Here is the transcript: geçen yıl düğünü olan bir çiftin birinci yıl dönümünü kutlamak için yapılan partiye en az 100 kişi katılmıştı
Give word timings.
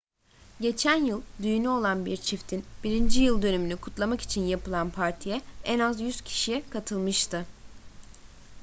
geçen 0.61 0.95
yıl 1.05 1.21
düğünü 1.43 1.67
olan 1.69 2.05
bir 2.05 2.17
çiftin 2.17 2.65
birinci 2.83 3.21
yıl 3.23 3.41
dönümünü 3.41 3.77
kutlamak 3.77 4.21
için 4.21 4.41
yapılan 4.47 4.89
partiye 4.89 5.41
en 5.63 5.79
az 5.79 6.01
100 6.01 6.21
kişi 6.21 6.63
katılmıştı 6.69 7.45